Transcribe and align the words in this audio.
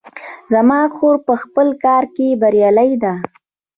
زما 0.53 0.81
خور 0.95 1.15
په 1.27 1.33
خپل 1.43 1.67
کار 1.85 2.03
کې 2.15 2.27
بریالۍ 2.41 2.91
ده 3.03 3.13